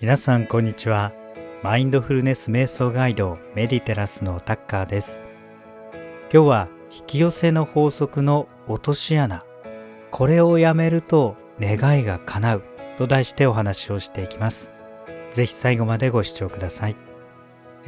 [0.00, 1.12] 皆さんこんにちは。
[1.62, 5.22] マインドフルネス瞑想ガイドメディテラスのタッカーです。
[6.32, 9.44] 今日は引き寄せの法則の落とし穴。
[10.10, 12.64] これをやめると願いが叶う。
[12.98, 14.72] と題してお話をしていきます。
[15.30, 16.96] ぜひ最後までご視聴ください。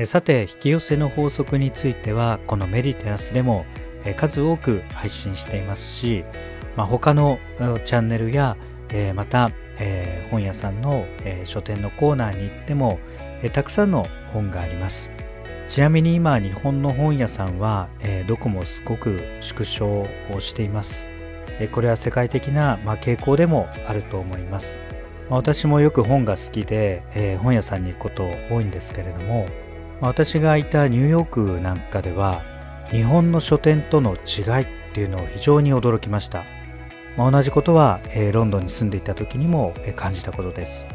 [0.05, 3.67] さて引き寄せの法則についてはこのメディテラスでも
[4.17, 6.25] 数多く配信していますし、
[6.77, 7.41] まあ、他の
[7.85, 8.57] チャンネルや
[9.15, 9.51] また
[10.31, 11.05] 本屋さんの
[11.45, 12.99] 書店のコーナーに行っても
[13.53, 15.09] たくさんの本があります。
[15.69, 21.07] ちなみに今日本の本屋さんはえどこもすごく縮小をしています。
[21.73, 24.79] これは世界的なまあ傾向でもあると思います。
[25.29, 29.47] まあ私もよく本が好きでえ本屋さんに行くこと多いんですけれども
[30.01, 32.43] まあ私がいたニューヨークなんかでは
[32.91, 36.45] 日本の書店との違いっていうのを非常に驚きました、
[37.17, 40.87] まあ、同じことは、えー、ロンドンに住んでいた時にも、えー、感じたことです、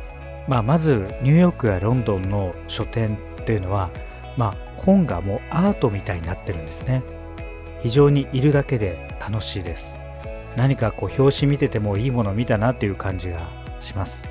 [0.47, 3.89] まあ、まずニューヨークやロンドンの書店っていうのは、
[4.37, 7.03] まあ、本がもうアートみたいになってるんですね。
[7.83, 10.01] 非常にいるだけで楽しいです。
[10.55, 14.25] 何かこう表紙見ててもいいもの見たなっていう感じがします、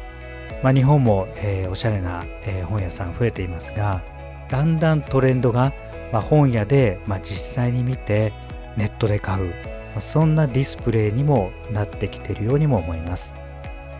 [0.62, 4.02] まあ、日本も、えー、おしゃれな、え本屋さん増えていますが
[4.48, 5.72] だんだんトレンドが、
[6.12, 8.32] まあ、本屋で、まあ、実際に見て
[8.76, 9.54] ネットで買う、
[9.98, 13.34] そんなディスプレイにもなってきているようにも思います、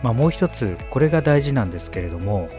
[0.01, 2.49] まあ、もう一つこれが大事なんですけれども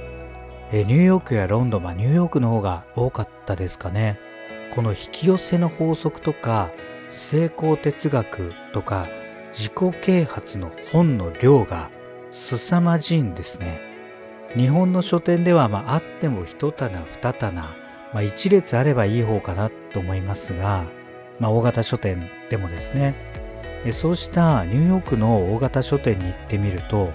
[0.73, 4.19] ニューヨークやロンドン、まあ、ニューヨークの方が多かったですかね。
[4.75, 6.71] この引き寄せの法則とか
[7.11, 9.07] 成功哲学とか
[9.53, 11.91] 自己啓発の本の量が
[12.31, 13.83] 凄まじいんですね。
[14.57, 20.85] 日本の書店ではまああっても一棚二棚まあ、1列あればいい方かなと思いますが、
[21.39, 23.15] まあ、大型書店でもですね
[23.93, 27.13] そうしたニューヨークの大型書店に行ってみると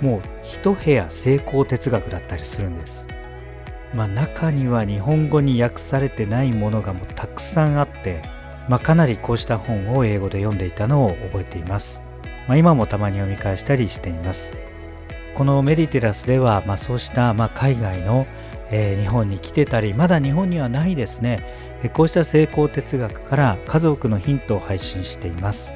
[0.00, 3.06] もう一部屋成功哲学だったりするんです、
[3.94, 8.22] まあ、中には日本語に訳されてないものがもうたくさんあって、
[8.68, 12.00] まあ、かなりこうした本を英語で読んでいたのを覚えています、
[12.46, 14.52] まあ、今もたまに読み返したりしています。
[15.34, 18.24] このメディテラスでは、まあ、そうした、まあ、海外の
[18.70, 25.72] えー、日本に来てたりまだ日本にはないですね、こうした成功哲学から数多くのヒントを配信しています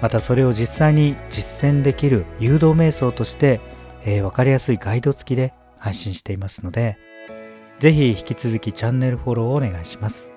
[0.00, 3.60] またそれを実際に実践できる誘導瞑想として、
[4.04, 6.98] えー、分かりやすいガイド付きで配信していますので
[7.78, 10.32] ぜひ引き続きチャンネルフォローをお願いします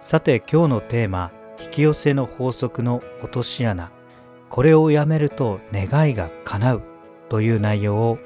[0.00, 3.90] さて今日のテーマ引き寄せの法則の落とし穴
[4.48, 6.82] これをやめると願いが叶う
[7.28, 8.18] という内容を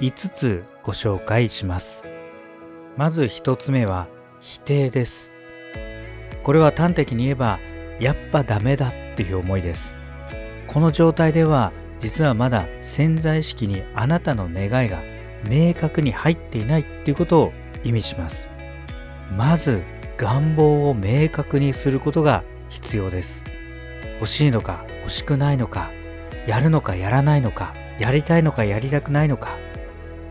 [0.00, 2.04] 5つご紹介します。
[2.96, 4.08] まず一つ目は
[4.40, 5.32] 否定です。
[6.48, 7.58] これは端的に言えば
[8.00, 9.94] やっぱダメだっていう思いです。
[10.66, 15.02] この状態では実はまだ潜在意識にあなたの願いが
[15.46, 17.52] 明確に入っていないっていうことを
[17.84, 18.48] 意味します。
[19.36, 19.82] まず
[20.16, 23.44] 願望を明確にすることが必要です。
[24.14, 25.90] 欲しいのか欲しくないのか、
[26.46, 29.58] やるのかやらないのか、やりたいのかやりたくないのか、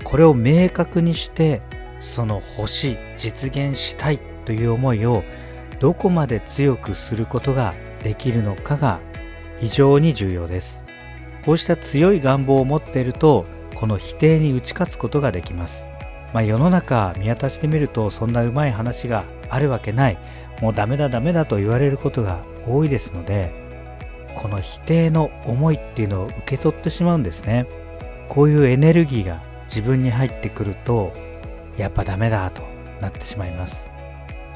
[0.03, 1.61] これを明確にして
[1.99, 5.21] その欲しい実現したいという思いを
[5.79, 7.73] どこまで強くすることが
[8.03, 8.99] できるのかが
[9.59, 10.83] 非常に重要です。
[11.45, 13.45] こうした強い願望を持っていると
[13.75, 15.87] この否定に打ち勝つことができます。
[16.33, 20.17] まあ、世の中見渡してみるとそんなうまい話があるわけない。
[20.61, 23.53] もうダメだダメだと言われることが多いですので
[24.35, 27.67] この否定の思いっていうのを受け取ってしまうんですね。
[28.27, 31.13] こういうエネルギーが自分に入ってくると
[31.77, 32.63] やっぱダメだと
[33.01, 33.89] なってしまいます。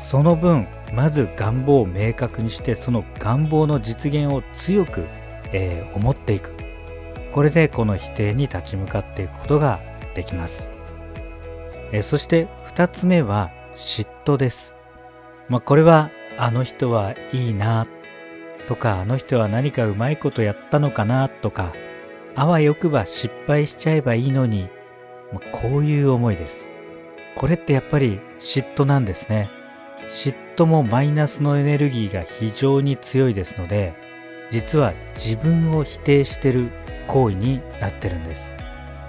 [0.02, 5.06] その分まず願望を明確にしてその願望の実現を強く、
[5.54, 6.72] えー、思っていく。
[7.32, 9.80] これでこの否定に立ち向かっていくことが
[10.16, 10.70] できます、
[11.92, 14.76] えー、そして2つ目は嫉妬です、
[15.48, 17.88] まあ、これはあの人はいいな
[18.68, 21.74] とかあの人は何かうまいことやったのかなとか
[22.36, 24.70] あわよくば失敗しちゃえばいいのに、
[25.34, 26.70] まあ、こういう思いです。
[27.36, 29.50] これってやっぱり嫉妬なんですね。
[30.10, 33.94] 嫉妬もマイナスのエネルギーが非常に強いですので、
[34.52, 36.70] 実は自分を否定してる
[37.08, 38.56] 行為になってるんです。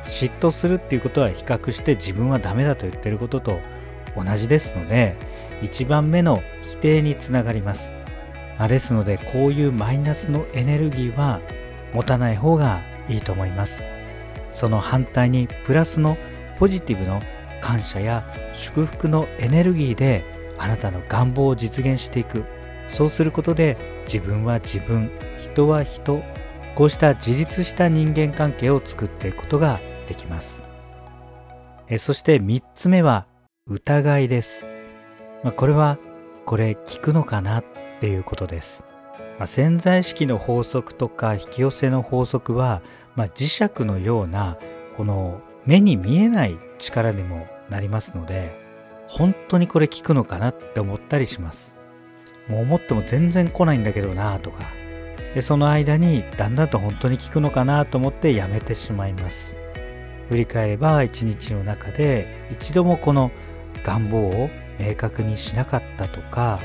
[0.05, 3.61] 嫉妬するっていうことは比較して自分はダメだと言ってることと
[4.17, 5.17] 同じですので、
[5.63, 7.93] 1番目の否定につながります。
[8.59, 11.41] まあですので、こういうマイナスのエネルギーは
[11.93, 13.85] 持たない方がいいと思います。
[14.51, 16.17] その反対にプラスの
[16.59, 17.21] ポジティブの
[17.61, 18.25] 感謝や
[18.55, 20.25] 祝福のエネルギーで
[20.63, 22.45] あなたの願望を実現していく
[22.89, 23.77] そうすることで
[24.07, 25.11] 自分は自分
[25.53, 26.23] 人は人
[26.75, 30.63] こうした自立した人間関係を作っていくことができます
[31.89, 33.27] えそして3つ目は
[33.67, 34.67] 疑いです。
[35.45, 35.99] まあ、これは
[36.47, 37.65] これ聞くのかなっ
[38.01, 38.85] ていうことです。
[39.39, 42.81] まあ、潜在意識の法則とか引き寄せの法則は、
[43.15, 44.57] まあ、磁石のような
[44.97, 48.59] この目に見えない力にもなりますので
[49.09, 51.77] 本当にこれ効くのかなって思ったりします。
[52.49, 54.65] もう思っても全然来ないんだけどなとか。
[55.35, 59.57] でその間にだんだんと本当に効くのかなと思ってやめてしまいます。
[60.29, 63.31] 振り返れば一日の中で一度もこの
[63.85, 66.61] 願望を明確にしなかったとか、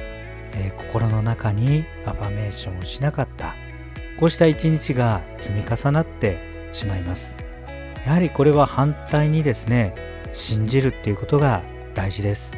[0.54, 3.56] えー、心の中にアファメーションをしなかった。
[4.19, 7.36] こうした一日が積み重なってしまいます。
[8.06, 9.94] やはりこれは反対にですね
[10.33, 11.62] 信じるっていうことが
[11.98, 12.54] 大事です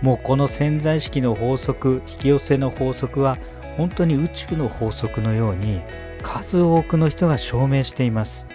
[0.00, 3.36] もうこの潜在意識の法則引き寄せの法則は
[3.76, 5.82] 本当に宇宙の法則のように
[6.22, 8.46] 数多くの人が証明しています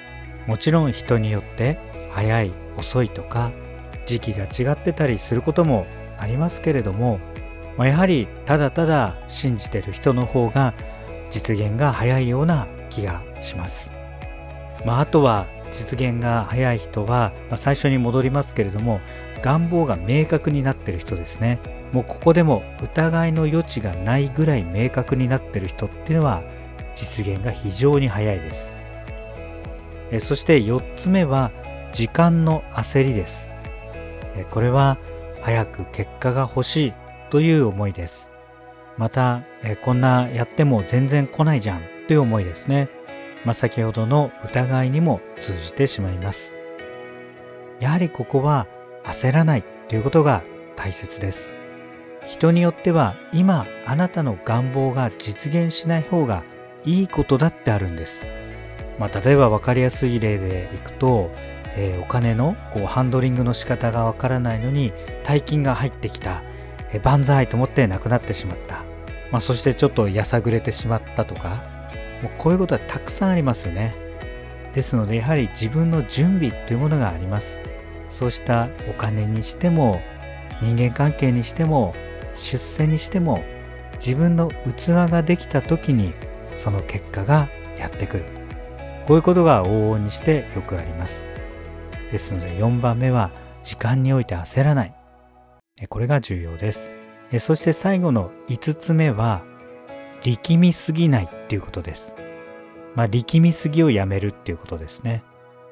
[0.47, 1.77] もちろん人によって
[2.11, 3.51] 早い遅いとか
[4.05, 5.85] 時期が違ってたりすることも
[6.17, 7.19] ありますけれども、
[7.77, 10.73] ま、やはりただただ信じてる人の方が
[11.29, 13.89] 実現が早いような気がします。
[14.85, 19.01] まあ、あとは実現が早い人は、まあ、最初に戻りますけれども
[19.41, 21.59] 願望が明確になってる人ですね。
[21.91, 26.41] もうここでも疑いの余地がないぐらい明確になってる人っていうのは
[26.95, 28.73] 実現が非常に早いです。
[30.11, 31.51] えそして4つ目は
[31.91, 33.49] 時間の焦りです。
[34.37, 34.97] えこれは
[35.41, 36.93] 早く結果が欲しい
[37.29, 38.31] という思いです。
[38.97, 42.87] またえこんなやっても全然来ないじゃんという思いですね。
[43.45, 46.53] まあ、先ほどの疑いにも通じてしまいます。
[47.79, 48.67] やはりここは
[49.03, 50.43] 焦らないということが
[50.75, 51.53] 大切です。
[52.27, 56.43] 人によっては今あなたの願望が実現しない方が
[56.85, 58.25] いいことだってあるんです。
[58.99, 61.31] まあ、例えば分かりやすい例でいくと、
[61.75, 64.93] えー、お金のこうハンドリングの仕方がわからないのに
[65.25, 66.43] 大金が入ってきた、
[66.91, 68.83] えー、万歳と思ってなくなってしまった、
[69.31, 71.63] まあ、そしてちょっとやさぐれてしまったとか
[72.23, 73.93] もうこういうことはたくさんありますよね。
[74.73, 77.59] ですのでやはり自分の準備というものがあります。
[78.09, 80.01] そうしたお金にしても
[80.61, 81.93] 人間関係にしても
[82.35, 83.43] 出世にしても
[83.95, 86.13] 自分の器ができた時に
[86.57, 88.25] その結果がやってくる。
[89.05, 91.25] こういうことが往々にしてよくあります。
[92.11, 93.31] ですので4番目は
[93.63, 94.95] 時間において焦らない。
[95.89, 96.93] これが重要です。
[97.39, 99.43] そして最後の5つ目は
[100.23, 102.13] 力みすぎないっていうことです。
[102.95, 105.23] まあ、力みすぎをやめるっていうことですね。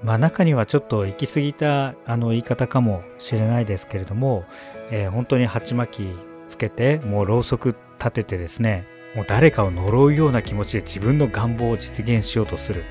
[0.04, 4.46] まあ、中にはちょっと行き過ぎたあの言い方かもしれないですけれども、
[4.90, 6.10] えー、本当に鉢巻き
[6.48, 12.84] つけてもうろうそく立ててですねもう誰かを呪うような気持ちで自分の願望を実現しようとする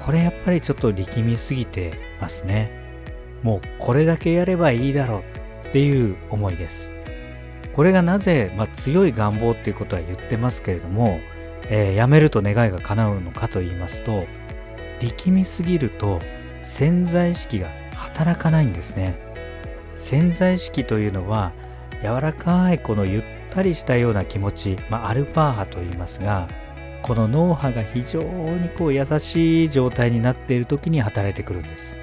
[0.00, 2.82] これやっぱりちょっと力みすぎてますね
[3.42, 5.22] もうこれだけやればいいだろ
[5.64, 6.90] うっていう思いです
[7.74, 11.20] これがなぜ、まあ、強い願望っていうことは言ってますけれども、
[11.68, 14.24] えー、やめると願いが叶うのかと言いますと
[15.00, 16.20] 力みすぎると
[16.62, 19.18] 潜在意識が働かないんですね。
[19.96, 21.52] 潜在意識というのは
[22.02, 23.22] 柔らかいこのゆっ
[23.52, 26.46] たりしたような気持ち、まあ、アルファ波と言いますが
[27.02, 31.98] この脳波が非常にこう優しい状態になっている時に働いてくるんです。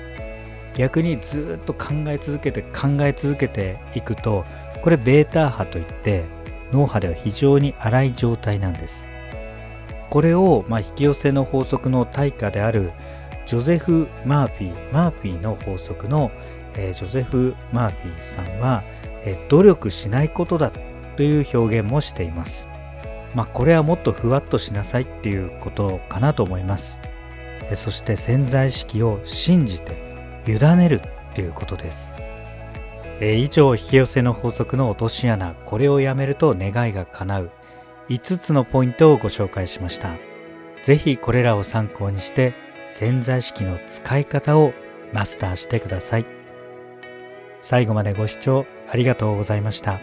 [0.74, 4.46] 逆にずっと考え続けて考え続けていくと
[4.82, 6.26] これベータ波といって
[6.72, 9.08] 脳波では非常に荒い状態なんです。
[10.10, 12.92] これを、まあ、引き寄せの法則の対価である
[13.46, 16.32] ジョゼフ・マーフィーマーフィーの法則の、
[16.76, 18.84] えー、ジョゼフ・マーフィーさんは、
[19.24, 20.72] えー、努力しないことだ
[21.16, 22.68] という表現もしています。
[23.34, 27.00] まあこれはもっとふわっとしなさいっていうことかなと思います。
[27.76, 29.94] そして潜在意識を信じて
[30.46, 32.21] 委ねるっていうことです。
[33.24, 37.52] え以上引き寄せの法則の落とし穴これをやめると願いが叶う。
[38.10, 40.16] 5つのポイントをご紹介しました。
[40.84, 42.54] 是非これらを参考にして
[42.90, 44.74] 潜在意識の使い方を
[45.14, 46.26] マスターしてください。
[47.62, 50.00] 最後までご視聴ありがとうございました。